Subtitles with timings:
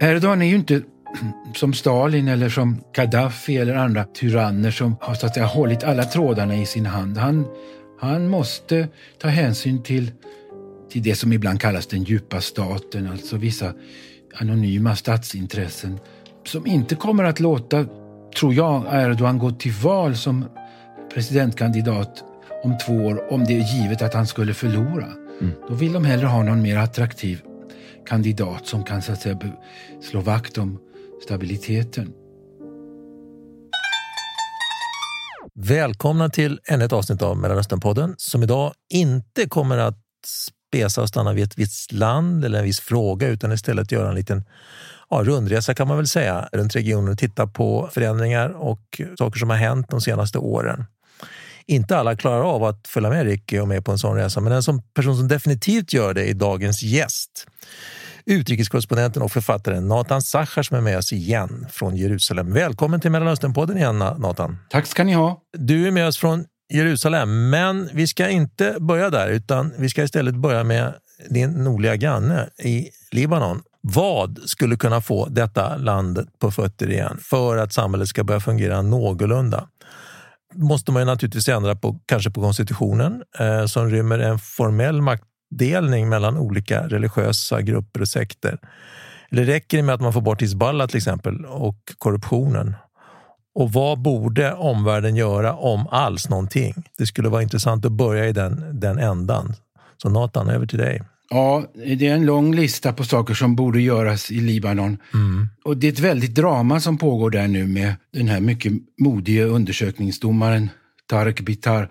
[0.00, 0.82] Erdogan är ju inte
[1.54, 6.04] som Stalin eller som Gaddafi eller andra tyranner som har så att säga, hållit alla
[6.04, 7.18] trådarna i sin hand.
[7.18, 7.46] Han,
[8.00, 10.10] han måste ta hänsyn till,
[10.90, 13.72] till det som ibland kallas den djupa staten, alltså vissa
[14.34, 15.98] anonyma statsintressen
[16.46, 17.86] som inte kommer att låta,
[18.38, 20.44] tror jag, Erdogan gå till val som
[21.14, 22.24] presidentkandidat
[22.62, 25.06] om två år om det är givet att han skulle förlora.
[25.40, 25.52] Mm.
[25.68, 27.42] Då vill de hellre ha någon mer attraktiv
[28.06, 29.38] kandidat som kan så att säga,
[30.02, 30.78] slå vakt om
[31.24, 32.12] stabiliteten.
[35.54, 41.32] Välkomna till ännu ett avsnitt av Mellanösternpodden som idag inte kommer att spesa och stanna
[41.32, 44.44] vid ett visst land eller en viss fråga utan istället göra en liten
[45.10, 49.50] ja, rundresa kan man väl säga runt regionen och titta på förändringar och saker som
[49.50, 50.84] har hänt de senaste åren.
[51.66, 54.52] Inte alla klarar av att följa med Ricky och med på en sån resa, men
[54.52, 57.46] en som person som definitivt gör det är dagens gäst.
[58.26, 62.52] Utrikeskorrespondenten och författaren Nathan Sachar som är med oss igen från Jerusalem.
[62.52, 64.58] Välkommen till Mellanösternpodden igen Nathan.
[64.70, 65.40] Tack ska ni ha.
[65.58, 70.02] Du är med oss från Jerusalem, men vi ska inte börja där utan vi ska
[70.02, 70.94] istället börja med
[71.28, 73.62] din nordliga granne i Libanon.
[73.82, 78.82] Vad skulle kunna få detta land på fötter igen för att samhället ska börja fungera
[78.82, 79.68] någorlunda?
[80.54, 86.08] Måste man ju naturligtvis ändra på, kanske på konstitutionen eh, som rymmer en formell maktdelning
[86.08, 88.58] mellan olika religiösa grupper och sekter.
[89.30, 92.74] Eller räcker det med att man får bort Hizballah till exempel och korruptionen?
[93.54, 96.74] Och vad borde omvärlden göra om alls någonting?
[96.98, 99.54] Det skulle vara intressant att börja i den, den ändan.
[99.96, 101.02] Så Nathan, över till dig.
[101.30, 104.98] Ja, det är en lång lista på saker som borde göras i Libanon.
[105.14, 105.48] Mm.
[105.64, 109.44] Och det är ett väldigt drama som pågår där nu med den här mycket modige
[109.44, 110.70] undersökningsdomaren
[111.06, 111.88] Tarek Bitar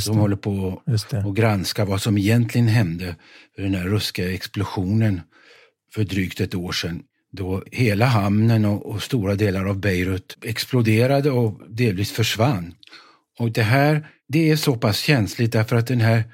[0.00, 3.16] som håller på att granska vad som egentligen hände
[3.56, 5.20] vid den här ruska explosionen
[5.94, 7.02] för drygt ett år sedan.
[7.32, 12.74] Då hela hamnen och, och stora delar av Beirut exploderade och delvis försvann.
[13.38, 16.24] Och det här det är så pass känsligt därför att den här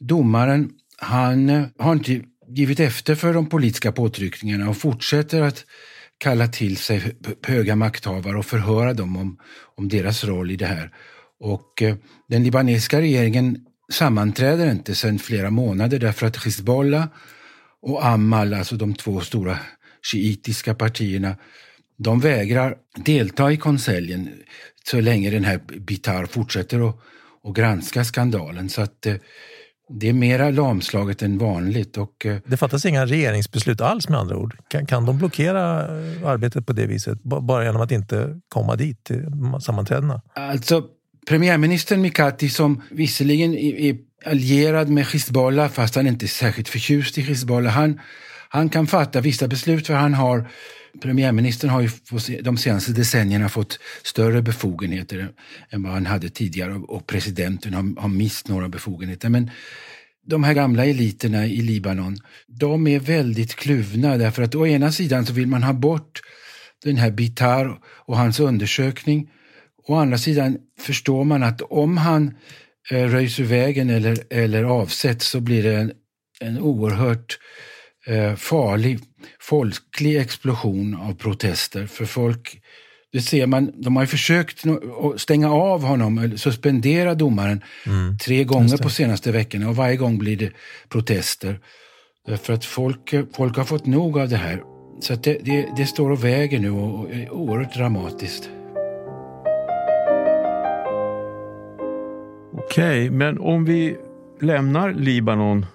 [0.00, 5.64] domaren han eh, har inte givit efter för de politiska påtryckningarna och fortsätter att
[6.18, 9.38] kalla till sig höga makthavare och förhöra dem om,
[9.76, 10.90] om deras roll i det här.
[11.40, 11.96] Och eh,
[12.28, 13.58] den libanesiska regeringen
[13.92, 17.06] sammanträder inte sedan flera månader därför att Hizbollah
[17.82, 19.58] och Amal, alltså de två stora
[20.12, 21.36] shiitiska partierna,
[21.98, 24.30] de vägrar delta i konseljen
[24.84, 26.96] så länge den här Bitar fortsätter att,
[27.44, 28.68] att granska skandalen.
[28.68, 29.14] Så att eh,
[29.88, 31.96] det är mera lamslaget än vanligt.
[31.96, 34.56] Och, eh, det fattas inga regeringsbeslut alls med andra ord.
[34.68, 39.04] Kan, kan de blockera eh, arbetet på det viset bara genom att inte komma dit
[39.04, 39.24] till
[39.60, 40.22] sammanträdena?
[40.34, 40.84] Alltså,
[41.28, 47.20] premiärministern Mikati som visserligen är allierad med Hizbollah fast han inte är särskilt förtjust i
[47.20, 47.72] Hizbollah.
[47.72, 48.00] Han,
[48.48, 50.48] han kan fatta vissa beslut för han har
[51.00, 51.90] Premiärministern har ju
[52.42, 55.28] de senaste decennierna fått större befogenheter
[55.70, 59.28] än vad han hade tidigare och presidenten har, har mist några befogenheter.
[59.28, 59.50] Men
[60.26, 65.26] de här gamla eliterna i Libanon, de är väldigt kluvna därför att å ena sidan
[65.26, 66.20] så vill man ha bort
[66.84, 69.30] den här Bitar och hans undersökning.
[69.88, 72.34] Å andra sidan förstår man att om han
[72.90, 75.92] eh, röjs ur vägen eller, eller avsätts så blir det en,
[76.40, 77.75] en oerhört eh,
[78.36, 78.98] farlig
[79.40, 81.86] folklig explosion av protester.
[81.86, 82.60] För folk,
[83.12, 84.64] det ser man, de har ju försökt
[85.16, 88.18] stänga av honom, eller suspendera domaren mm.
[88.18, 90.50] tre gånger på senaste veckorna och varje gång blir det
[90.88, 91.60] protester.
[92.42, 94.62] För att folk, folk har fått nog av det här.
[95.00, 98.50] Så det, det, det, står och väger nu och är oerhört dramatiskt.
[102.52, 103.96] Okej, men om vi
[104.40, 105.66] lämnar Libanon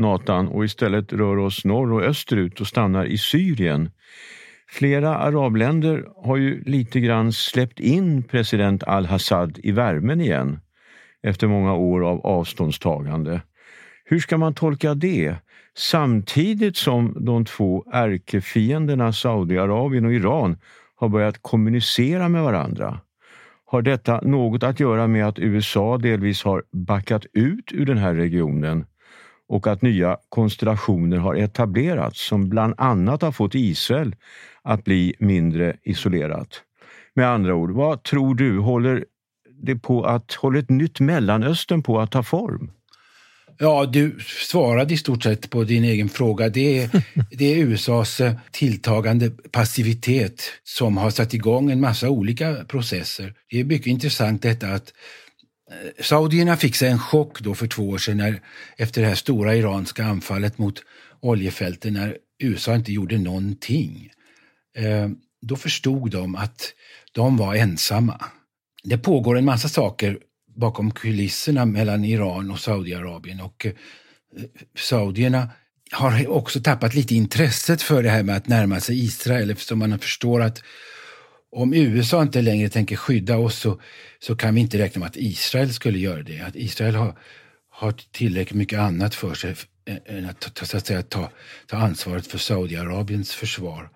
[0.00, 3.90] Natan och istället rör oss norr och österut och stannar i Syrien.
[4.68, 10.60] Flera arabländer har ju lite grann släppt in president al-Assad i värmen igen
[11.22, 13.42] efter många år av avståndstagande.
[14.04, 15.34] Hur ska man tolka det?
[15.76, 20.56] Samtidigt som de två ärkefienderna Saudiarabien och Iran
[20.96, 23.00] har börjat kommunicera med varandra.
[23.66, 28.14] Har detta något att göra med att USA delvis har backat ut ur den här
[28.14, 28.84] regionen
[29.50, 34.16] och att nya konstellationer har etablerats som bland annat har fått Israel
[34.62, 36.62] att bli mindre isolerat.
[37.14, 39.04] Med andra ord, vad tror du, håller,
[39.62, 42.70] det på att, håller ett nytt Mellanöstern på att ta form?
[43.58, 46.48] Ja, du svarade i stort sett på din egen fråga.
[46.48, 46.90] Det är,
[47.30, 53.34] det är USAs eh, tilltagande passivitet som har satt igång en massa olika processer.
[53.50, 54.92] Det är mycket intressant detta att
[55.70, 58.40] Eh, saudierna fick sig en chock då för två år sedan när,
[58.76, 60.82] efter det här stora iranska anfallet mot
[61.20, 64.10] oljefälten när USA inte gjorde någonting.
[64.76, 65.08] eh,
[65.42, 66.74] då förstod de att
[67.12, 68.24] de var ensamma.
[68.82, 70.18] Det pågår en massa saker
[70.56, 73.72] bakom kulisserna mellan Iran och Saudiarabien och eh,
[74.78, 75.48] saudierna
[75.92, 79.98] har också tappat lite intresset för det här med att närma sig Israel eftersom man
[79.98, 80.62] förstår att
[81.52, 83.80] om USA inte längre tänker skydda oss så,
[84.18, 86.40] så kan vi inte räkna med att Israel skulle göra det.
[86.40, 87.14] Att Israel har,
[87.70, 89.54] har tillräckligt mycket annat för sig
[89.84, 91.30] eh, eh, än att, så att säga, ta,
[91.66, 93.88] ta ansvaret för Saudiarabiens försvar.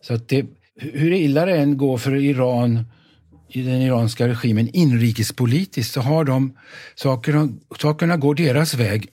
[0.00, 0.46] Så att det,
[0.76, 2.84] hur illa det än går för Iran
[3.48, 6.58] i den iranska regimen inrikespolitiskt så har de
[6.94, 7.48] sakerna,
[7.80, 9.08] sakerna går deras väg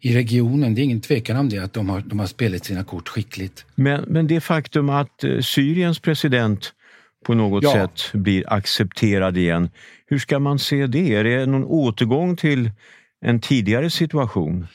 [0.00, 0.74] i regionen.
[0.74, 3.64] Det är ingen tvekan om det, att de har, de har spelat sina kort skickligt.
[3.74, 6.72] Men, men det faktum att eh, Syriens president
[7.24, 7.72] på något ja.
[7.72, 9.70] sätt blir accepterad igen,
[10.06, 11.14] hur ska man se det?
[11.14, 12.70] Är det någon återgång till
[13.20, 14.66] en tidigare situation?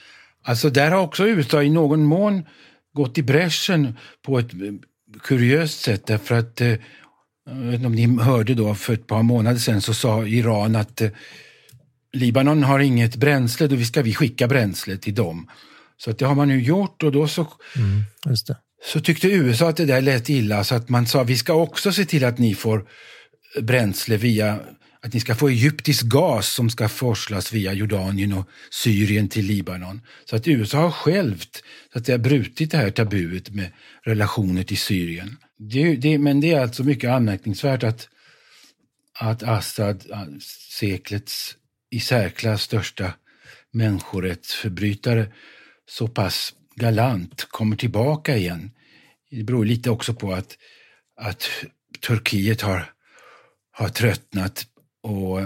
[0.44, 2.46] Alltså där har också USA i någon mån
[2.94, 4.52] gått i bräschen på ett
[5.24, 6.68] kuriöst sätt därför att eh,
[7.46, 10.76] jag vet inte om ni hörde då för ett par månader sedan så sa Iran
[10.76, 11.10] att eh,
[12.14, 15.50] Libanon har inget bränsle, då ska vi skicka bränsle till dem.
[15.98, 18.04] Så att det har man nu gjort och då så, mm,
[18.86, 21.92] så tyckte USA att det där lät illa så att man sa vi ska också
[21.92, 22.86] se till att ni får
[23.62, 24.60] bränsle via
[25.02, 30.02] att ni ska få egyptisk gas som ska forslas via Jordanien och Syrien till Libanon.
[30.26, 33.72] Så att USA har självt så att det har brutit det här tabuet med
[34.04, 35.38] relationer till Syrien.
[35.58, 38.10] Det, det, men det är alltså mycket anmärkningsvärt att,
[39.20, 40.04] att Assad,
[40.70, 41.56] seklets
[41.92, 43.14] i särklass största
[43.72, 45.28] människorättsförbrytare,
[45.90, 48.72] så pass galant kommer tillbaka igen.
[49.32, 50.58] Det beror lite också på att,
[51.22, 51.50] att
[52.08, 52.94] Turkiet har,
[53.72, 54.66] har tröttnat
[55.04, 55.40] och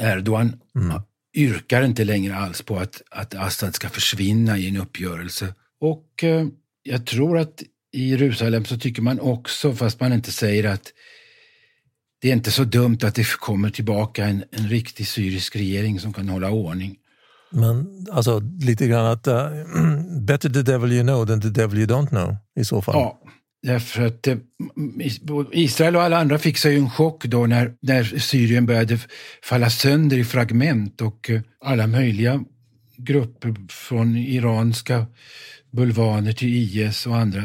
[0.00, 1.02] Erdogan mm.
[1.36, 5.54] yrkar inte längre alls på att, att Assad ska försvinna i en uppgörelse.
[5.80, 6.46] Och eh,
[6.82, 7.62] jag tror att
[7.92, 10.92] i Jerusalem så tycker man också, fast man inte säger att
[12.20, 16.12] det är inte så dumt att det kommer tillbaka en, en riktig syrisk regering som
[16.12, 16.96] kan hålla ordning.
[17.50, 19.34] Men alltså lite grann att uh,
[20.20, 22.94] better the devil you know than the devil you don't know i så fall.
[22.94, 23.20] Ja,
[23.62, 24.36] därför att eh,
[25.52, 28.98] Israel och alla andra fick sig en chock då när, när Syrien började
[29.42, 32.44] falla sönder i fragment och eh, alla möjliga
[32.96, 35.06] grupper från iranska
[35.70, 37.42] bulvaner till IS och andra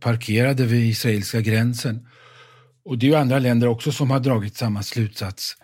[0.00, 2.06] parkerade vid israeliska gränsen.
[2.84, 5.56] Och det är ju andra länder också som har dragit samma slutsats.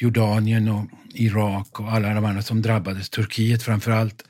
[0.00, 4.24] Jordanien och Irak och alla de andra som drabbades, Turkiet framför allt,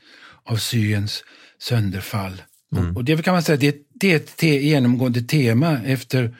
[0.44, 1.24] av Syriens
[1.58, 2.42] sönderfall.
[2.76, 2.96] Mm.
[2.96, 6.36] Och det kan man säga, det, det är ett te, genomgående tema efter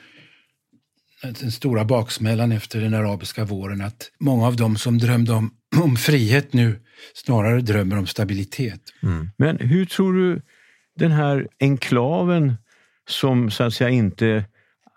[1.23, 5.51] den stora baksmällan efter den arabiska våren, att många av dem som drömde om,
[5.83, 6.81] om frihet nu
[7.15, 8.81] snarare drömmer om stabilitet.
[9.03, 9.31] Mm.
[9.37, 10.43] Men hur tror du
[10.97, 12.55] den här enklaven
[13.09, 14.45] som så att säga inte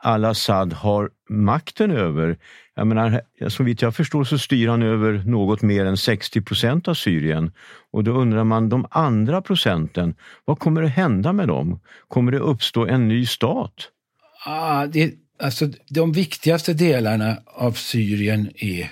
[0.04, 2.38] al-Assad har makten över.
[2.76, 6.88] Jag menar, så vitt jag förstår så styr han över något mer än 60 procent
[6.88, 7.52] av Syrien.
[7.92, 11.80] Och då undrar man, de andra procenten, vad kommer att hända med dem?
[12.08, 13.74] Kommer det uppstå en ny stat?
[14.46, 18.92] Ah, det, alltså, de viktigaste delarna av Syrien är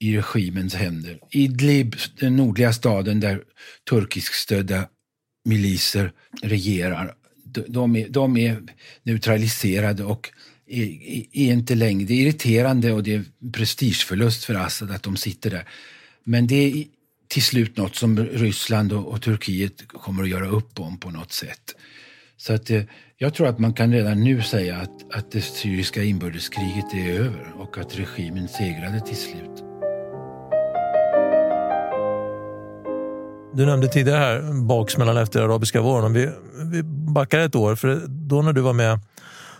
[0.00, 1.18] i regimens händer.
[1.30, 3.42] Idlib, den nordliga staden där
[3.90, 4.88] turkiskstödda
[5.44, 6.12] miliser
[6.42, 7.14] regerar,
[7.68, 8.62] de är, de är
[9.02, 10.30] neutraliserade och
[10.66, 10.82] är,
[11.32, 12.06] är, inte längre...
[12.06, 15.68] Det är irriterande och det är prestigeförlust för Assad att de sitter där.
[16.24, 16.84] Men det är
[17.28, 21.32] till slut något som Ryssland och, och Turkiet kommer att göra upp om på något
[21.32, 21.74] sätt.
[22.36, 22.82] Så att, eh,
[23.16, 27.52] jag tror att man kan redan nu säga att, att det syriska inbördeskriget är över
[27.56, 29.64] och att regimen segrade till slut.
[33.56, 36.04] Du nämnde tidigare här baksmällan efter arabiska våren.
[36.04, 36.30] Om vi,
[36.72, 38.98] vi backar ett år, för då när du var med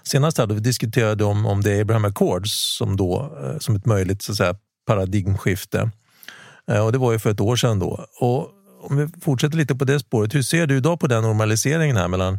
[0.06, 4.22] senast hade vi diskuterade om, om det Abraham Accords som då eh, som ett möjligt
[4.22, 4.54] så att säga,
[4.86, 5.90] paradigmskifte.
[6.70, 8.06] Eh, och det var ju för ett år sedan då.
[8.20, 8.50] Och
[8.82, 12.08] om vi fortsätter lite på det spåret, hur ser du idag på den normaliseringen här
[12.08, 12.38] mellan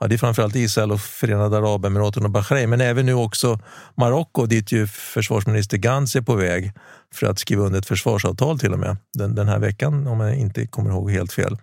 [0.00, 3.58] ja, det är framförallt Israel och Förenade Arabemiraten och Bahrain, men även nu också
[3.94, 6.72] Marocko dit ju försvarsminister Gantz är på väg
[7.14, 10.36] för att skriva under ett försvarsavtal till och med den, den här veckan om jag
[10.36, 11.56] inte kommer ihåg helt fel.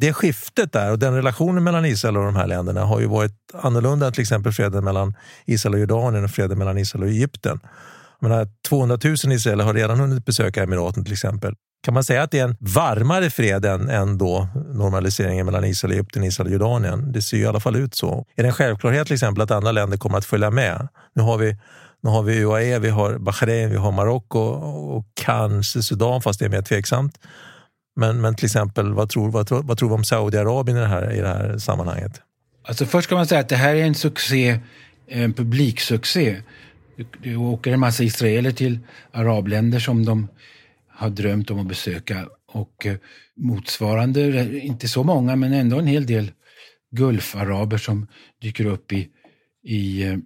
[0.00, 3.32] Det skiftet där och den relationen mellan Israel och de här länderna har ju varit
[3.54, 5.14] annorlunda än till exempel freden mellan
[5.44, 7.60] Israel och Jordanien och freden mellan Israel och Egypten.
[8.20, 11.54] Jag menar, 200 000 israeler har redan hunnit besöka Emiraten till exempel.
[11.84, 15.90] Kan man säga att det är en varmare fred än, än då normaliseringen mellan Israel,
[15.90, 17.12] och Egypten, Israel och Jordanien?
[17.12, 18.26] Det ser ju i alla fall ut så.
[18.36, 20.88] Är det en självklarhet till exempel att andra länder kommer att följa med?
[21.14, 21.56] Nu har vi
[22.02, 26.44] nu har vi UAE, vi har Bahrain, vi har Marocko och kanske Sudan, fast det
[26.44, 27.18] är mer tveksamt.
[27.98, 31.12] Men, men till exempel, vad tror, vad, vad tror vi om Saudiarabien i det här,
[31.12, 32.20] i det här sammanhanget?
[32.68, 34.60] Alltså först ska man säga att det här är en succé,
[35.06, 36.42] en publiksuccé.
[37.22, 38.78] Det åker en massa israeler till
[39.12, 40.28] arabländer som de
[40.88, 42.28] har drömt om att besöka.
[42.52, 42.96] Och eh,
[43.36, 46.30] motsvarande, inte så många, men ändå en hel del
[46.90, 48.06] gulfaraber som
[48.42, 49.08] dyker upp i,
[49.64, 50.16] i eh,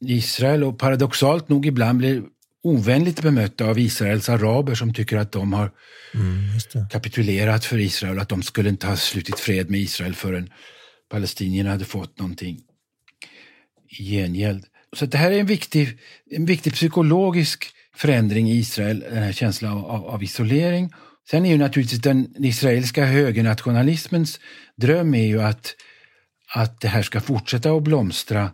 [0.00, 2.22] Israel och paradoxalt nog ibland blir
[2.62, 5.70] ovänligt bemötta av Israels araber som tycker att de har
[6.14, 10.50] mm, kapitulerat för Israel, att de skulle inte ha slutit fred med Israel förrän
[11.10, 12.60] palestinierna hade fått någonting
[13.88, 14.64] i gengäld.
[14.96, 15.98] Så det här är en viktig,
[16.30, 20.92] en viktig psykologisk förändring i Israel, den här känslan av, av isolering.
[21.30, 24.40] Sen är ju naturligtvis den israeliska högernationalismens
[24.76, 25.74] dröm är ju att,
[26.54, 28.50] att det här ska fortsätta att blomstra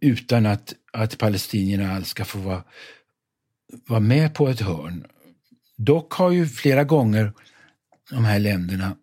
[0.00, 2.64] utan att, att palestinierna alls ska få vara,
[3.86, 5.06] vara med på ett hörn.
[5.76, 7.32] Dock har ju flera gånger
[8.10, 8.96] de här länderna,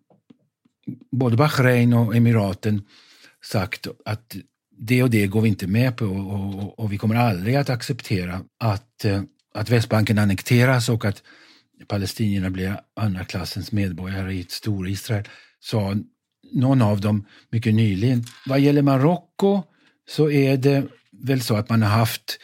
[1.10, 2.82] både Bahrain och Emiraten,
[3.44, 4.36] sagt att
[4.78, 7.70] det och det går vi inte med på och, och, och vi kommer aldrig att
[7.70, 9.22] acceptera att, eh,
[9.54, 11.22] att Västbanken annekteras och att
[11.86, 15.28] palestinierna blir andra klassens medborgare i ett stor-Israel,
[15.60, 15.94] sa
[16.52, 18.24] någon av dem mycket nyligen.
[18.46, 19.62] Vad gäller Marocko
[20.08, 22.38] så är det väl så att man har haft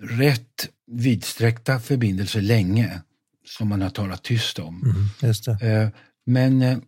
[0.00, 3.00] rätt vidsträckta förbindelser länge,
[3.44, 5.08] som man har talat tyst om.
[5.22, 5.88] Mm, eh,
[6.26, 6.78] Men eh,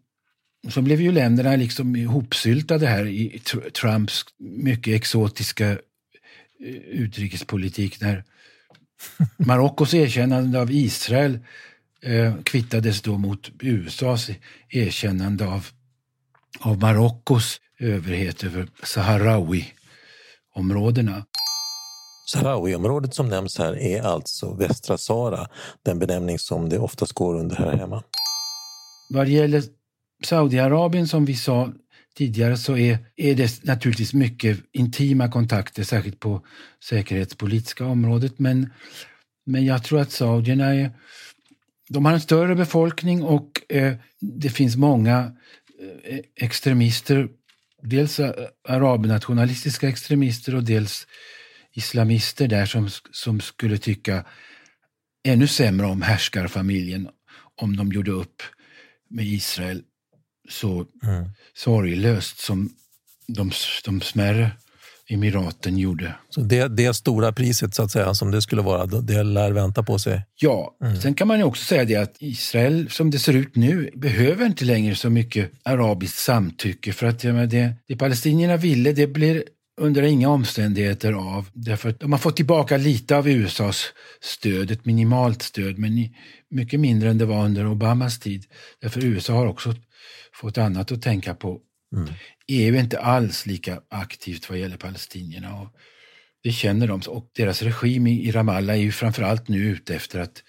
[0.68, 3.42] så blev ju länderna liksom ihopsyltade här i
[3.80, 5.78] Trumps mycket exotiska eh,
[6.88, 8.24] utrikespolitik när
[9.36, 11.38] Marockos erkännande av Israel
[12.44, 14.30] kvittades då mot USAs
[14.68, 15.66] erkännande av,
[16.60, 18.68] av Marockos överhet över
[20.58, 21.26] Saharawi-områdena.
[22.26, 25.48] Sahrawi-området som nämns här är alltså västra Sahara,
[25.82, 28.02] den benämning som det oftast går under här hemma.
[29.10, 29.62] Vad gäller
[30.24, 31.72] Saudiarabien som vi sa
[32.16, 36.46] tidigare så är, är det naturligtvis mycket intima kontakter, särskilt på
[36.84, 38.38] säkerhetspolitiska området.
[38.38, 38.70] Men,
[39.46, 40.90] men jag tror att saudierna är,
[41.88, 45.32] de har en större befolkning och eh, det finns många
[46.04, 47.28] eh, extremister,
[47.82, 48.20] dels
[48.68, 51.06] arabnationalistiska extremister och dels
[51.72, 54.24] islamister där som, som skulle tycka
[55.24, 57.08] ännu sämre om härskarfamiljen
[57.56, 58.42] om de gjorde upp
[59.10, 59.82] med Israel
[60.48, 61.30] så mm.
[61.54, 62.70] sorglöst som
[63.26, 63.52] de,
[63.84, 64.50] de smärre
[65.08, 66.14] emiraten gjorde.
[66.30, 69.82] Så det, det stora priset så att säga som det skulle vara, det lär vänta
[69.82, 70.22] på sig?
[70.40, 70.96] Ja, mm.
[70.96, 74.46] sen kan man ju också säga det att Israel som det ser ut nu behöver
[74.46, 79.44] inte längre så mycket arabiskt samtycke för att menar, det, det palestinierna ville det blir
[79.78, 81.48] under inga omständigheter av.
[81.52, 83.84] Därför att de har fått tillbaka lite av USAs
[84.20, 86.08] stöd, ett minimalt stöd, men
[86.50, 88.44] mycket mindre än det var under Obamas tid.
[88.80, 89.74] Därför USA har också
[90.34, 91.60] fått annat att tänka på.
[91.96, 92.08] Mm.
[92.46, 95.60] EU är inte alls lika aktivt vad gäller palestinierna.
[95.60, 95.68] Och
[96.42, 97.00] det känner de.
[97.06, 100.42] Och deras regim i Ramallah är ju framförallt nu ute efter att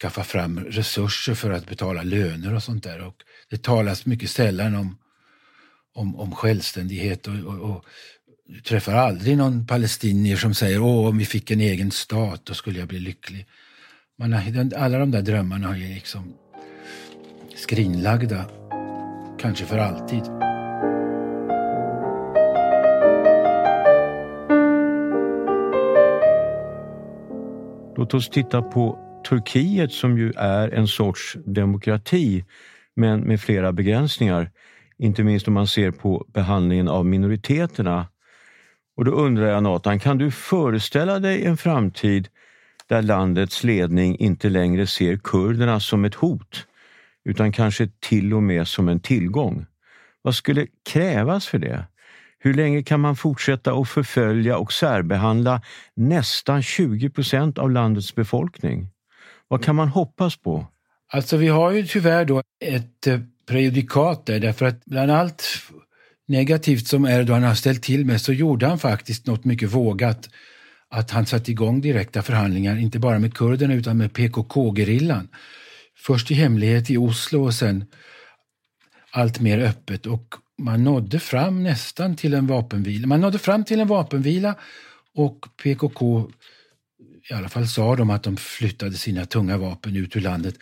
[0.00, 3.06] skaffa fram resurser för att betala löner och sånt där.
[3.06, 3.16] Och
[3.50, 4.98] det talas mycket sällan om,
[5.94, 7.84] om, om självständighet och, och, och
[8.48, 12.54] du träffar aldrig någon palestinier som säger åh, om vi fick en egen stat då
[12.54, 13.46] skulle jag bli lycklig.
[14.18, 16.34] Man har, alla de där drömmarna är liksom
[17.56, 18.50] skrinlagda
[19.38, 20.45] kanske för alltid.
[27.96, 28.98] Låt oss titta på
[29.28, 32.44] Turkiet som ju är en sorts demokrati
[32.96, 34.50] men med flera begränsningar.
[34.98, 38.06] Inte minst om man ser på behandlingen av minoriteterna.
[38.96, 42.28] Och då undrar jag Nathan, kan du föreställa dig en framtid
[42.86, 46.66] där landets ledning inte längre ser kurderna som ett hot
[47.24, 49.66] utan kanske till och med som en tillgång.
[50.22, 51.84] Vad skulle krävas för det?
[52.46, 55.62] Hur länge kan man fortsätta att förfölja och särbehandla
[55.94, 58.88] nästan 20 procent av landets befolkning?
[59.48, 60.66] Vad kan man hoppas på?
[61.12, 65.44] Alltså vi har ju tyvärr då ett eh, prejudikat där, därför att bland allt
[66.28, 70.28] negativt som Erdogan har ställt till med så gjorde han faktiskt något mycket vågat.
[70.90, 75.28] Att han satte igång direkta förhandlingar, inte bara med kurderna utan med PKK-gerillan
[75.96, 77.84] Först i hemlighet i Oslo och sen
[79.10, 83.06] allt mer öppet och man nådde fram nästan till en vapenvila.
[83.06, 84.54] Man nådde fram till en vapenvila
[85.14, 86.30] och PKK,
[87.30, 90.54] i alla fall sa de att de flyttade sina tunga vapen ut ur landet.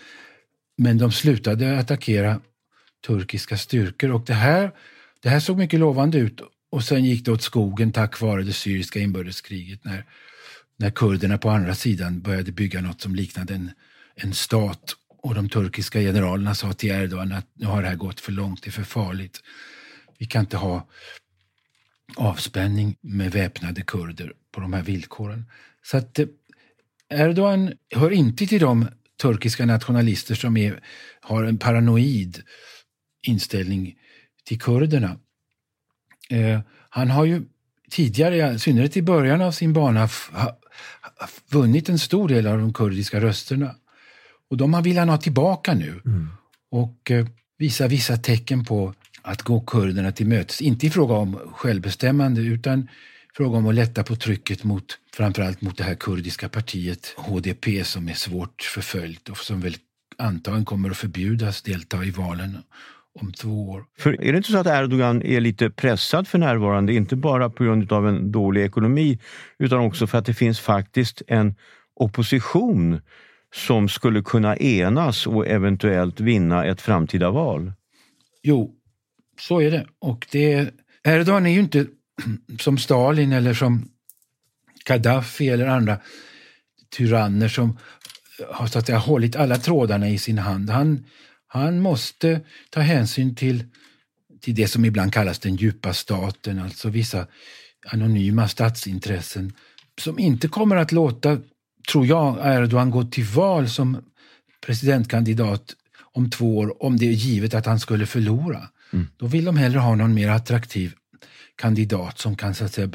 [0.76, 2.40] Men de slutade attackera
[3.06, 4.70] turkiska styrkor och det här,
[5.22, 8.52] det här såg mycket lovande ut och sen gick det åt skogen tack vare det
[8.52, 10.04] syriska inbördeskriget när,
[10.76, 13.70] när kurderna på andra sidan började bygga något som liknade en,
[14.14, 18.20] en stat och de turkiska generalerna sa till Erdogan att nu har det här gått
[18.20, 19.40] för långt, det är för farligt.
[20.24, 20.86] Vi kan inte ha
[22.16, 25.44] avspänning med väpnade kurder på de här villkoren.
[25.82, 26.26] Så att eh,
[27.08, 28.88] Erdogan hör inte till de
[29.22, 30.80] turkiska nationalister som är,
[31.20, 32.42] har en paranoid
[33.26, 33.94] inställning
[34.44, 35.18] till kurderna.
[36.30, 37.42] Eh, han har ju
[37.90, 40.08] tidigare, i synnerhet i början av sin bana,
[41.50, 43.74] vunnit en stor del av de kurdiska rösterna.
[44.50, 46.00] Och de vill han ha tillbaka nu.
[46.04, 46.28] Mm.
[46.70, 47.26] Och eh,
[47.58, 50.60] visar vissa tecken på att gå kurderna till mötes.
[50.60, 52.88] Inte i fråga om självbestämmande utan
[53.36, 58.08] fråga om att lätta på trycket mot framförallt mot det här kurdiska partiet HDP som
[58.08, 59.74] är svårt förföljt och som väl
[60.18, 62.58] antagligen kommer att förbjudas delta i valen
[63.20, 63.84] om två år.
[63.98, 67.64] För är det inte så att Erdogan är lite pressad för närvarande, inte bara på
[67.64, 69.18] grund av en dålig ekonomi,
[69.58, 71.54] utan också för att det finns faktiskt en
[71.94, 73.00] opposition
[73.54, 77.72] som skulle kunna enas och eventuellt vinna ett framtida val?
[78.42, 78.74] Jo,
[79.40, 79.86] så är det.
[79.98, 80.74] Och det,
[81.04, 81.86] Erdogan är ju inte
[82.60, 83.88] som Stalin eller som
[84.84, 85.98] Gaddafi eller andra
[86.96, 87.78] tyranner som
[88.50, 90.70] har så att säga, hållit alla trådarna i sin hand.
[90.70, 91.04] Han,
[91.46, 93.64] han måste ta hänsyn till,
[94.40, 97.26] till det som ibland kallas den djupa staten, alltså vissa
[97.92, 99.52] anonyma statsintressen
[100.00, 101.38] som inte kommer att låta,
[101.92, 104.04] tror jag, Erdogan gå till val som
[104.66, 105.74] presidentkandidat
[106.12, 108.68] om två år om det är givet att han skulle förlora.
[108.94, 109.06] Mm.
[109.16, 110.94] Då vill de hellre ha någon mer attraktiv
[111.56, 112.90] kandidat som kan så att säga,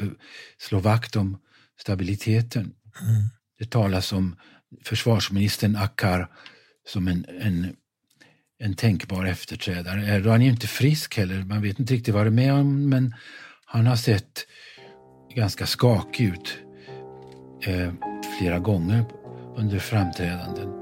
[0.58, 1.38] slå vakt om
[1.80, 2.62] stabiliteten.
[2.62, 3.22] Mm.
[3.58, 4.36] Det talas om
[4.84, 6.28] försvarsministern Akkar
[6.88, 7.76] som en, en,
[8.58, 10.16] en tänkbar efterträdare.
[10.16, 13.14] Erdogan är inte frisk heller, man vet inte riktigt vad det är med honom men
[13.64, 14.46] han har sett
[15.34, 16.58] ganska skakig ut
[17.66, 17.92] eh,
[18.38, 19.04] flera gånger
[19.56, 20.79] under framträdanden.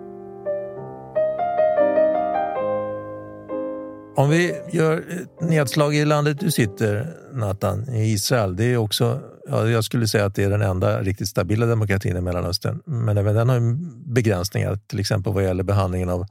[4.19, 8.57] Om vi gör ett nedslag i landet du sitter, Nathan, i Israel.
[8.57, 12.17] Det är också, ja, jag skulle säga att det är den enda riktigt stabila demokratin
[12.17, 12.83] i Mellanöstern.
[12.85, 13.61] Men även den har
[14.13, 16.27] begränsningar, till exempel vad gäller behandlingen av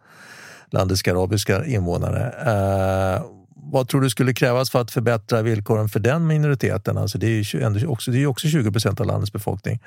[0.72, 2.34] landets arabiska invånare.
[2.46, 3.24] Eh,
[3.56, 6.98] vad tror du skulle krävas för att förbättra villkoren för den minoriteten?
[6.98, 9.80] Alltså det är ju också, det är också 20 procent av landets befolkning.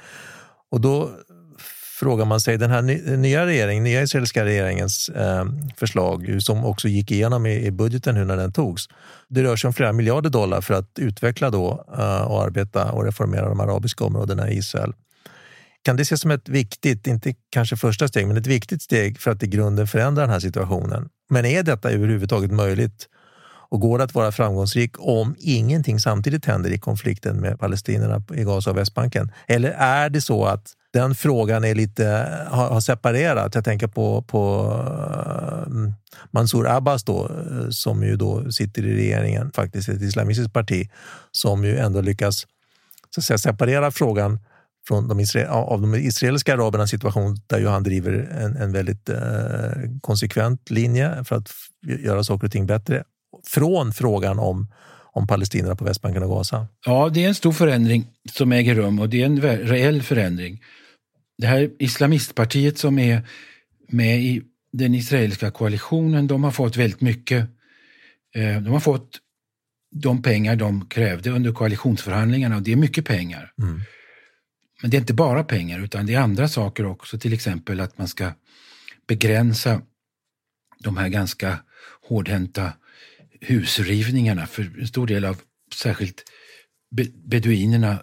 [0.70, 1.10] Och då
[2.00, 2.82] frågar man sig, den här
[3.16, 5.44] nya regeringen, nya israeliska regeringens eh,
[5.76, 8.88] förslag som också gick igenom i, i, budgeten nu när den togs.
[9.28, 13.04] Det rör sig om flera miljarder dollar för att utveckla då, eh, och arbeta och
[13.04, 14.92] reformera de arabiska områdena i Israel.
[15.82, 19.30] Kan det ses som ett viktigt, inte kanske första steg, men ett viktigt steg för
[19.30, 21.08] att i grunden förändra den här situationen?
[21.30, 23.08] Men är detta överhuvudtaget möjligt?
[23.70, 28.44] Och går det att vara framgångsrik om ingenting samtidigt händer i konflikten med palestinierna i
[28.44, 29.32] Gaza och Västbanken?
[29.46, 32.04] Eller är det så att den frågan är lite,
[32.50, 33.54] har, har separerat.
[33.54, 35.92] Jag tänker på, på eh, mm,
[36.30, 40.90] Mansour Abbas då, eh, som ju då sitter i regeringen, faktiskt ett islamistiskt parti,
[41.32, 42.46] som ju ändå lyckas
[43.14, 44.38] så att säga, separera frågan
[44.88, 49.18] från de av de israeliska arabernas situation där ju han driver en, en väldigt eh,
[50.00, 51.50] konsekvent linje för att
[51.82, 53.04] göra saker och ting bättre
[53.46, 54.68] från frågan om
[55.12, 56.66] om palestinierna på Västbanken och Gaza?
[56.86, 60.62] Ja, det är en stor förändring som äger rum och det är en reell förändring.
[61.38, 63.28] Det här islamistpartiet som är
[63.88, 64.42] med i
[64.72, 67.40] den israeliska koalitionen, de har fått väldigt mycket.
[68.34, 69.18] Eh, de har fått
[69.92, 73.52] de pengar de krävde under koalitionsförhandlingarna och det är mycket pengar.
[73.62, 73.80] Mm.
[74.82, 77.98] Men det är inte bara pengar utan det är andra saker också, till exempel att
[77.98, 78.32] man ska
[79.08, 79.82] begränsa
[80.78, 81.58] de här ganska
[82.08, 82.72] hårdhänta
[83.40, 85.40] husrivningarna för en stor del av
[85.74, 86.24] särskilt
[87.24, 88.02] beduinerna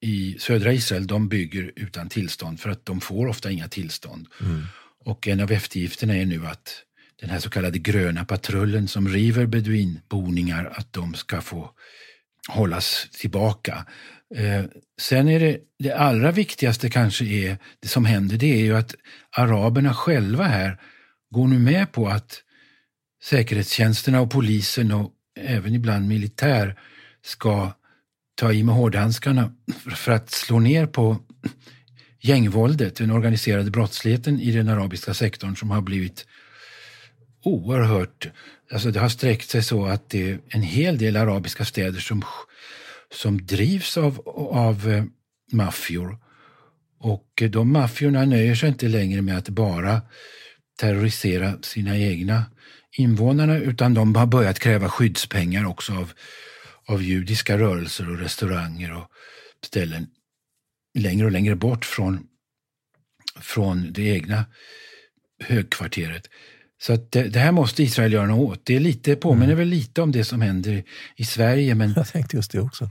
[0.00, 4.28] i södra Israel, de bygger utan tillstånd för att de får ofta inga tillstånd.
[4.40, 4.62] Mm.
[5.04, 6.82] Och en av eftergifterna är nu att
[7.20, 11.70] den här så kallade gröna patrullen som river beduinboningar, att de ska få
[12.48, 13.86] hållas tillbaka.
[14.34, 14.64] Eh,
[15.00, 18.94] sen är det, det allra viktigaste kanske är, det som händer, det är ju att
[19.30, 20.80] araberna själva här
[21.30, 22.42] går nu med på att
[23.26, 26.78] säkerhetstjänsterna och polisen och även ibland militär
[27.22, 27.72] ska
[28.34, 29.52] ta i med hårdhandskarna
[29.96, 31.18] för att slå ner på
[32.20, 36.26] gängvåldet, den organiserade brottsligheten i den arabiska sektorn som har blivit
[37.42, 38.28] oerhört...
[38.72, 42.24] Alltså det har sträckt sig så att det är en hel del arabiska städer som,
[43.14, 45.04] som drivs av, av eh,
[45.52, 46.18] maffior.
[46.98, 50.02] Och eh, de maffiorna nöjer sig inte längre med att bara
[50.80, 52.44] terrorisera sina egna
[52.96, 56.12] invånarna utan de har börjat kräva skyddspengar också av
[56.86, 59.10] av judiska rörelser och restauranger och
[59.64, 60.06] ställen
[60.98, 62.26] längre och längre bort från,
[63.40, 64.44] från det egna
[65.44, 66.30] högkvarteret.
[66.78, 68.66] Så att det, det, här måste Israel göra något åt.
[68.66, 69.58] Det är lite, påminner mm.
[69.58, 70.84] väl lite om det som händer
[71.16, 71.74] i Sverige.
[71.74, 71.92] Men...
[71.96, 72.90] Jag tänkte just det också.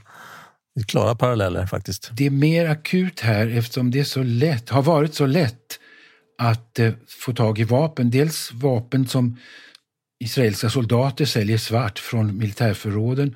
[0.76, 2.10] Det är klara paralleller faktiskt.
[2.14, 5.80] Det är mer akut här eftersom det är så lätt, har varit så lätt
[6.38, 8.12] att eh, få tag i vapen.
[8.12, 9.38] Dels vapen som
[10.20, 13.36] israeliska soldater säljer svart från militärförråden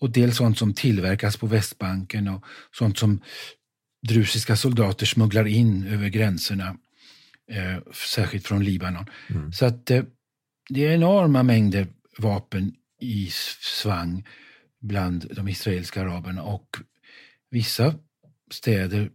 [0.00, 3.20] och dels sånt som tillverkas på Västbanken och sånt som
[4.08, 6.76] drusiska soldater smugglar in över gränserna,
[7.50, 9.06] eh, särskilt från Libanon.
[9.28, 9.52] Mm.
[9.52, 10.02] Så att eh,
[10.68, 11.86] det är enorma mängder
[12.18, 14.24] vapen i svang
[14.80, 16.76] bland de israeliska araberna och
[17.50, 17.94] vissa
[18.50, 19.10] städer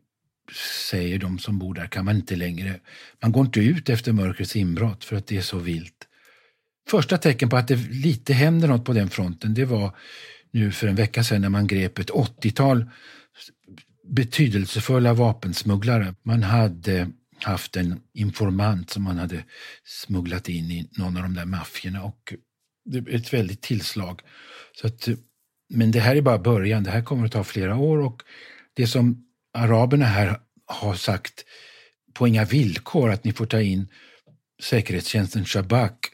[0.89, 2.79] säger de som bor där kan man inte längre,
[3.21, 6.07] man går inte ut efter mörkrets inbrott för att det är så vilt.
[6.89, 9.95] Första tecken på att det lite händer något på den fronten det var
[10.51, 12.89] nu för en vecka sedan när man grep ett 80-tal
[14.07, 16.15] betydelsefulla vapensmugglare.
[16.23, 17.11] Man hade
[17.43, 19.43] haft en informant som man hade
[19.83, 22.33] smugglat in i någon av de där maffierna och
[22.85, 24.21] det är ett väldigt tillslag.
[24.81, 25.07] Så att,
[25.69, 28.23] men det här är bara början, det här kommer att ta flera år och
[28.73, 31.45] det som araberna här har sagt
[32.13, 33.87] på inga villkor att ni får ta in
[34.63, 36.11] säkerhetstjänsten Shabak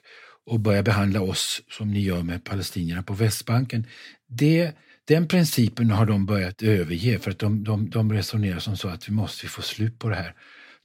[0.48, 3.86] och börja behandla oss som ni gör med palestinierna på Västbanken.
[4.28, 4.72] Det,
[5.08, 9.10] den principen har de börjat överge för att de, de, de resonerar som så att
[9.10, 10.34] vi måste få slut på det här.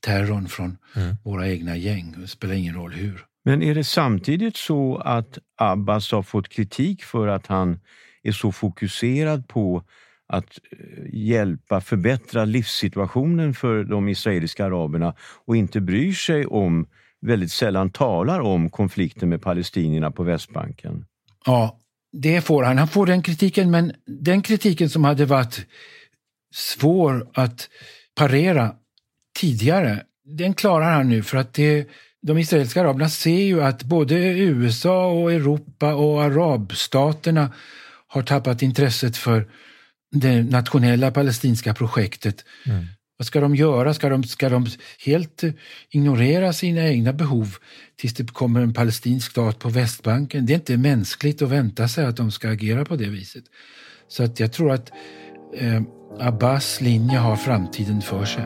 [0.00, 1.16] Terrorn från mm.
[1.24, 3.24] våra egna gäng, det spelar ingen roll hur.
[3.44, 7.80] Men är det samtidigt så att Abbas har fått kritik för att han
[8.22, 9.84] är så fokuserad på
[10.28, 10.78] att eh,
[11.12, 15.14] hjälpa förbättra livssituationen för de israeliska araberna
[15.46, 16.86] och inte bryr sig om,
[17.22, 21.04] väldigt sällan talar om konflikten med palestinierna på Västbanken?
[21.46, 21.78] Ja,
[22.12, 22.78] det får han.
[22.78, 25.66] Han får den kritiken, men den kritiken som hade varit
[26.54, 27.68] svår att
[28.14, 28.74] parera
[29.38, 31.88] tidigare, den klarar han nu för att det,
[32.22, 37.52] de israeliska araberna ser ju att både USA och Europa och arabstaterna
[38.06, 39.48] har tappat intresset för
[40.10, 42.44] det nationella palestinska projektet.
[42.66, 42.86] Mm.
[43.22, 43.94] Vad ska de göra?
[43.94, 44.66] Ska de, ska de
[45.04, 45.44] helt
[45.90, 47.56] ignorera sina egna behov
[47.96, 50.46] tills det kommer en palestinsk stat på Västbanken?
[50.46, 53.44] Det är inte mänskligt att vänta sig att de ska agera på det viset.
[54.08, 54.90] Så att jag tror att
[55.54, 55.82] eh,
[56.18, 58.44] Abbas linje har framtiden för sig.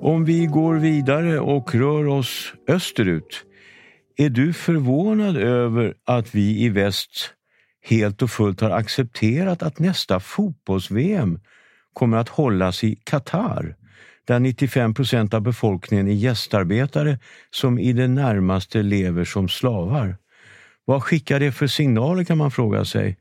[0.00, 3.44] Om vi går vidare och rör oss österut
[4.20, 7.34] är du förvånad över att vi i väst
[7.82, 11.40] helt och fullt har accepterat att nästa fotbolls-VM
[11.92, 13.76] kommer att hållas i Qatar?
[14.24, 17.18] Där 95 procent av befolkningen är gästarbetare
[17.50, 20.16] som i det närmaste lever som slavar.
[20.84, 23.18] Vad skickar det för signaler kan man fråga sig?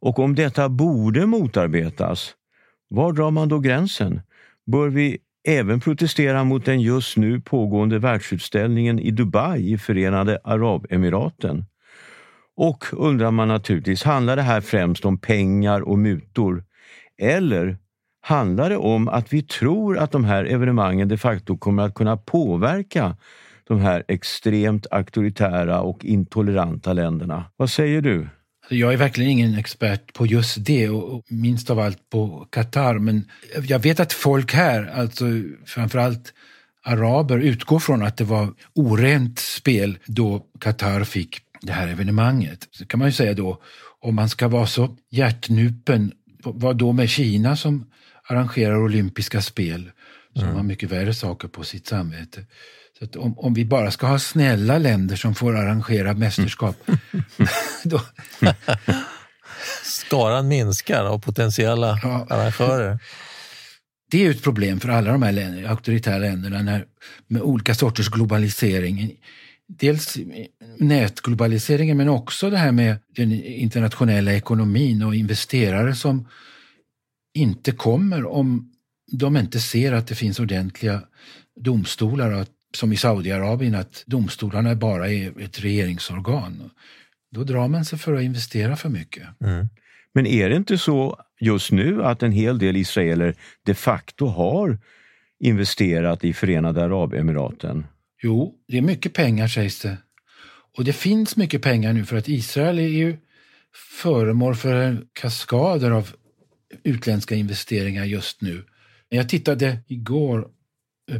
[0.00, 2.34] Och om detta borde motarbetas,
[2.88, 4.20] var drar man då gränsen?
[4.66, 11.64] Bör vi även protestera mot den just nu pågående världsutställningen i Dubai i Förenade Arabemiraten.
[12.56, 16.64] Och undrar man naturligtvis, handlar det här främst om pengar och mutor?
[17.22, 17.78] Eller
[18.20, 22.16] handlar det om att vi tror att de här evenemangen de facto kommer att kunna
[22.16, 23.16] påverka
[23.68, 27.44] de här extremt auktoritära och intoleranta länderna?
[27.56, 28.28] Vad säger du?
[28.68, 32.98] Jag är verkligen ingen expert på just det och minst av allt på Qatar.
[32.98, 33.30] Men
[33.62, 35.24] jag vet att folk här, alltså
[35.66, 36.32] framförallt
[36.84, 42.68] araber, utgår från att det var orent spel då Qatar fick det här evenemanget.
[42.70, 43.62] Så kan man ju säga då,
[44.00, 46.12] om man ska vara så hjärtnupen,
[46.44, 47.86] vad då med Kina som
[48.28, 49.90] arrangerar olympiska spel,
[50.34, 50.56] som mm.
[50.56, 52.44] har mycket värre saker på sitt samvete.
[52.98, 56.76] Så om, om vi bara ska ha snälla länder som får arrangera mästerskap,
[57.84, 58.00] då...
[59.84, 62.26] Skaran minskar av potentiella ja.
[62.30, 62.98] arrangörer.
[64.10, 66.84] Det är ett problem för alla de här länder, auktoritära länderna när,
[67.26, 69.14] med olika sorters globalisering.
[69.68, 70.16] Dels
[70.78, 76.28] nätglobaliseringen men också det här med den internationella ekonomin och investerare som
[77.34, 78.72] inte kommer om
[79.12, 81.02] de inte ser att det finns ordentliga
[81.60, 86.70] domstolar och att som i Saudiarabien, att domstolarna bara är ett regeringsorgan.
[87.30, 89.26] Då drar man sig för att investera för mycket.
[89.40, 89.68] Mm.
[90.14, 94.78] Men är det inte så just nu att en hel del israeler de facto har
[95.40, 97.86] investerat i Förenade Arabemiraten?
[98.22, 99.96] Jo, det är mycket pengar sägs det.
[100.76, 103.16] Och det finns mycket pengar nu för att Israel är ju
[104.02, 106.10] föremål för kaskader av
[106.82, 108.64] utländska investeringar just nu.
[109.08, 110.48] Jag tittade igår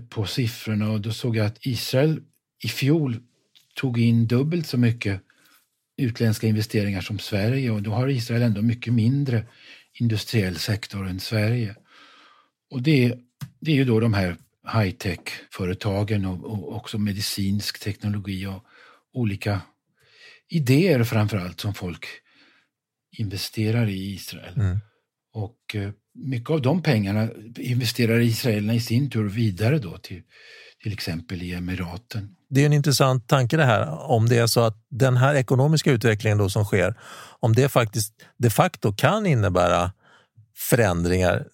[0.08, 2.22] på siffrorna och då såg jag att Israel
[2.64, 3.20] i fjol
[3.74, 5.20] tog in dubbelt så mycket
[5.96, 9.46] utländska investeringar som Sverige och då har Israel ändå mycket mindre
[9.92, 11.76] industriell sektor än Sverige.
[12.70, 13.14] Och det,
[13.60, 14.36] det är ju då de här
[14.72, 18.64] high-tech-företagen och, och, också medicinsk teknologi och
[19.12, 19.60] olika
[20.48, 22.06] idéer framför allt som folk
[23.10, 24.54] investerar i Israel.
[24.56, 24.78] Mm.
[25.32, 30.22] Och eh, mycket av de pengarna investerar israelerna i sin tur vidare då till
[30.82, 32.28] till exempel i Emiraten.
[32.50, 35.92] Det är en intressant tanke det här, om det är så att den här ekonomiska
[35.92, 36.94] utvecklingen då som sker,
[37.40, 39.92] om det faktiskt de facto kan innebära
[40.70, 41.46] förändringar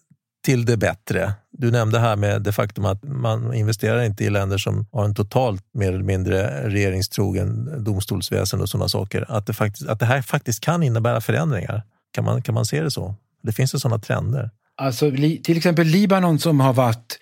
[0.44, 1.32] till det bättre.
[1.50, 5.14] Du nämnde här med det faktum att man investerar inte i länder som har en
[5.14, 9.26] totalt mer eller mindre regeringstrogen domstolsväsen och sådana saker.
[9.28, 11.82] Att det, faktiskt, att det här faktiskt kan innebära förändringar.
[12.12, 13.14] Kan man, kan man se det så?
[13.42, 14.50] Det finns ju sådana trender.
[14.76, 15.10] Alltså,
[15.42, 17.18] till exempel Libanon som har varit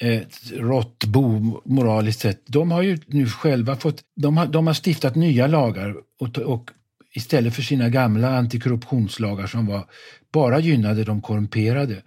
[0.00, 2.46] ett rått bo moraliskt sett.
[2.46, 6.70] De har ju nu själva fått, de har, de har stiftat nya lagar och, och
[7.14, 9.84] istället för sina gamla antikorruptionslagar som var,
[10.32, 12.02] bara gynnade de korrumperade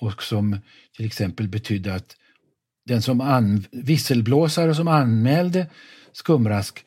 [0.00, 0.58] och som
[0.96, 2.16] till exempel betydde att
[2.86, 5.66] den som an, visselblåsare som anmälde
[6.12, 6.84] skumrask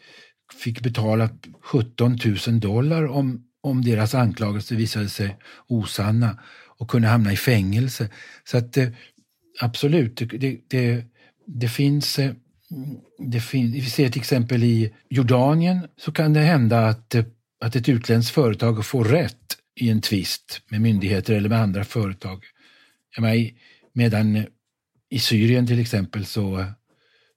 [0.63, 1.29] fick betala
[1.63, 6.39] 17 000 dollar om, om deras anklagelser visade sig osanna
[6.77, 8.09] och kunde hamna i fängelse.
[8.43, 8.87] Så att eh,
[9.61, 11.03] absolut, det, det,
[11.45, 12.31] det finns eh,
[13.17, 17.25] det fin vi ser till exempel i Jordanien så kan det hända att, eh,
[17.61, 22.43] att ett utländskt företag får rätt i en tvist med myndigheter eller med andra företag.
[23.17, 23.49] Menar,
[23.93, 24.45] medan
[25.09, 26.65] i Syrien till exempel så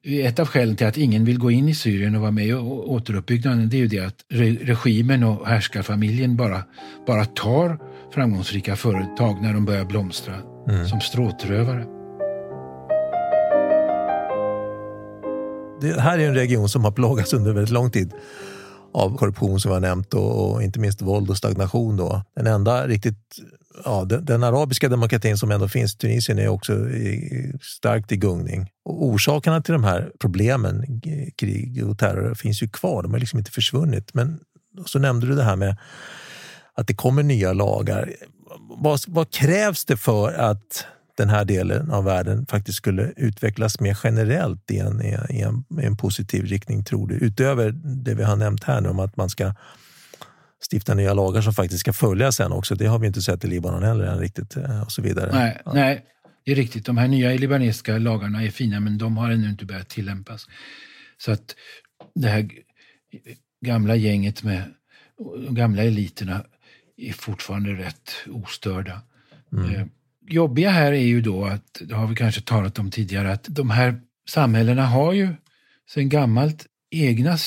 [0.05, 2.55] ett av skälen till att ingen vill gå in i Syrien och vara med i
[2.55, 4.25] återuppbyggnaden det är ju det att
[4.61, 6.63] regimen och härskarfamiljen bara,
[7.07, 7.79] bara tar
[8.15, 10.35] framgångsrika företag när de börjar blomstra
[10.69, 10.89] mm.
[10.89, 11.87] som stråtrövare.
[15.83, 18.13] det här är en region som har plågats under väldigt lång tid
[18.95, 21.97] av korruption som vi har nämnt och, och, inte minst våld och stagnation.
[21.97, 22.23] Då.
[22.37, 23.39] Den enda riktigt,
[23.85, 28.17] ja, den, den, arabiska demokratin som ändå finns, i Tunisien, är också i, starkt i
[28.17, 28.71] gungning.
[28.85, 31.01] Och orsakerna till de här problemen,
[31.37, 33.03] krig och terror, finns ju kvar.
[33.03, 34.15] De har liksom inte försvunnit.
[34.15, 34.41] Men
[34.87, 35.77] så nämnde du det här med
[36.75, 38.13] att det kommer nya lagar.
[38.79, 43.99] Vad, vad krävs det för att den här delen av världen faktiskt skulle utvecklas mer
[44.05, 47.15] generellt i en, i en, i en positiv riktning, tror du?
[47.15, 47.71] Utöver
[48.05, 49.55] det vi har nämnt här nu om att man ska
[50.71, 52.75] stifta nya lagar som faktiskt ska följas sen också.
[52.75, 55.31] Det har vi inte sett i Libanon heller än riktigt eh, och så vidare.
[55.33, 55.73] Nej, ja.
[55.75, 56.05] nej,
[56.45, 56.87] det är riktigt.
[56.87, 60.47] De här nya libanesiska lagarna är fina men de har ännu inte börjat tillämpas.
[61.19, 61.55] Så att
[62.15, 62.51] det här
[63.67, 64.63] gamla gänget med
[65.47, 66.45] de gamla eliterna
[66.97, 69.03] är fortfarande rätt ostörda.
[69.53, 69.75] Mm.
[69.75, 69.87] Eh,
[70.29, 73.71] jobbiga här är ju då att, det har vi kanske talat om tidigare, att de
[73.71, 75.35] här samhällena har ju
[75.91, 77.39] sedan gammalt egna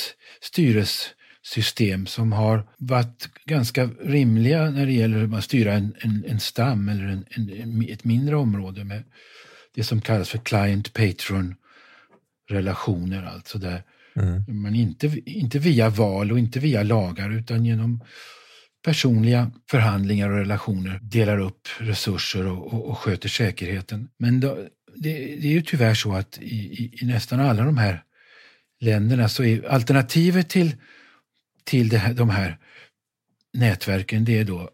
[1.45, 6.89] styressystem som har varit ganska rimliga när det gäller att styra en, en, en stam
[6.89, 9.03] eller en, en, ett mindre område med
[9.75, 11.55] det som kallas för client-patron
[12.49, 13.84] relationer, alltså där
[14.15, 14.62] mm.
[14.62, 18.03] man inte, inte via val och inte via lagar utan genom
[18.86, 24.10] personliga förhandlingar och relationer delar upp resurser och, och, och sköter säkerheten.
[24.19, 24.58] Men då,
[24.95, 28.03] det, det, är ju tyvärr så att i, i, i, nästan alla de här
[28.79, 30.75] länderna så är alternativet till,
[31.65, 32.58] till här, de här
[33.54, 34.69] nätverken det är då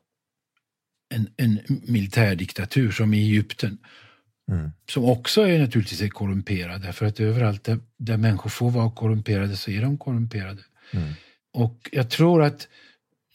[1.13, 3.77] en, en militärdiktatur som i Egypten.
[4.51, 4.71] Mm.
[4.89, 9.56] Som också är naturligtvis är korrumperad för att överallt där, där människor får vara korrumperade
[9.56, 10.62] så är de korrumperade.
[10.93, 11.13] Mm.
[11.54, 12.67] Och jag tror att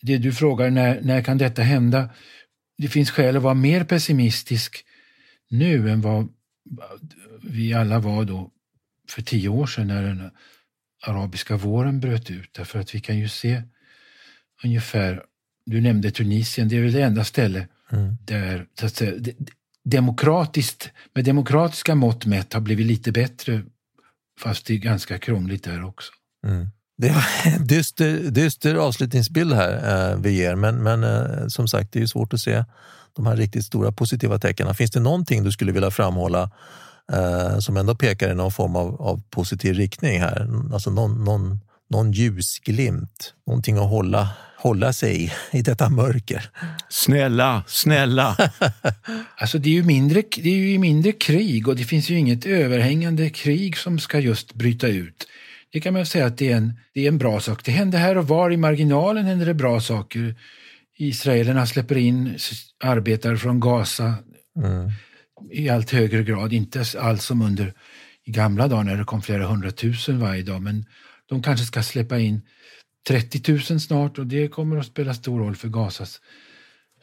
[0.02, 2.10] det du frågar, när, när kan detta hända?
[2.78, 4.84] Det finns skäl att vara mer pessimistisk
[5.48, 6.28] nu än vad
[7.42, 8.50] vi alla var då
[9.08, 10.30] för tio år sedan när den
[11.08, 12.50] arabiska våren bröt ut.
[12.52, 13.62] Därför att vi kan ju se
[14.64, 15.22] ungefär,
[15.66, 18.16] du nämnde Tunisien, det är väl det enda ställe mm.
[18.24, 19.32] där så att säga,
[19.84, 23.62] demokratiskt, med demokratiska mått mätt har blivit lite bättre
[24.40, 26.12] fast det är ganska krångligt där också.
[26.46, 26.68] Mm.
[26.98, 31.92] Det är en dyster, dyster avslutningsbild här eh, vi ger, men, men eh, som sagt,
[31.92, 32.64] det är svårt att se
[33.16, 34.74] de här riktigt stora positiva tecknen.
[34.74, 36.50] Finns det någonting du skulle vilja framhålla
[37.12, 40.48] eh, som ändå pekar i någon form av, av positiv riktning här?
[40.72, 46.50] Alltså någon, någon, någon ljusglimt, någonting att hålla, hålla sig i, i detta mörker?
[46.88, 48.36] Snälla, snälla!
[49.36, 52.46] alltså det är, ju mindre, det är ju mindre krig och det finns ju inget
[52.46, 55.26] överhängande krig som ska just bryta ut.
[55.72, 57.64] Det kan man säga att det är, en, det är en bra sak.
[57.64, 60.34] Det händer här och var, i marginalen händer det bra saker.
[60.98, 62.38] Israelerna släpper in
[62.84, 64.14] arbetare från Gaza
[64.56, 64.90] mm.
[65.50, 66.52] I allt högre grad.
[66.52, 67.74] Inte alls som under
[68.24, 70.62] i gamla dagar när det kom flera hundratusen varje dag.
[70.62, 70.86] Men
[71.26, 72.42] de kanske ska släppa in
[73.08, 76.20] 30 000 snart och det kommer att spela stor roll för Gazas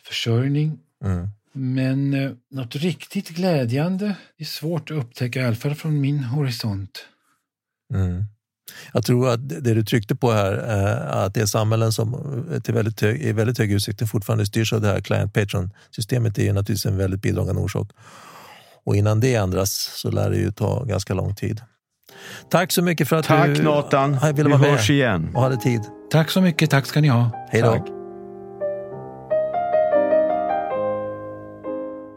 [0.04, 0.80] försörjning.
[1.04, 1.30] Mm.
[1.54, 7.06] Men eh, något riktigt glädjande är svårt att upptäcka, i alla fall från min horisont.
[7.94, 8.24] Mm.
[8.94, 12.16] Jag tror att det du tryckte på här, eh, att det är samhällen som
[12.64, 16.38] till väldigt hög, i väldigt hög utsträckning fortfarande styrs av det här client patron systemet
[16.40, 17.88] är naturligtvis en väldigt bidragande orsak.
[18.86, 21.62] Och innan det ändras så lär det ju ta ganska lång tid.
[22.50, 24.20] Tack så mycket för att Tack, du Nathan.
[24.22, 25.32] ville Vi vara med hörs igen.
[25.36, 25.82] och hade tid.
[26.12, 27.48] Tack så mycket, tack ska ni ha.
[27.50, 28.03] Hej då.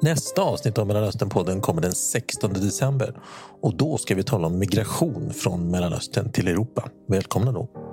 [0.00, 3.14] Nästa avsnitt av Mellanösternpodden kommer den 16 december
[3.60, 6.90] och då ska vi tala om migration från Mellanöstern till Europa.
[7.08, 7.85] Välkomna då!